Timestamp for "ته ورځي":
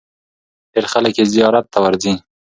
1.73-2.13